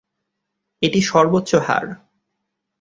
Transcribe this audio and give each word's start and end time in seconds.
এটি 0.81 0.99
সর্বোচ্চ 1.01 1.51
হার। 1.57 1.85